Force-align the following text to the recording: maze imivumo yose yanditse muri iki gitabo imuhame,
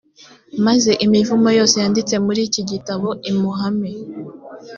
maze 0.65 0.91
imivumo 1.05 1.49
yose 1.57 1.75
yanditse 1.83 2.15
muri 2.25 2.41
iki 2.47 2.61
gitabo 2.71 3.07
imuhame, 3.31 3.91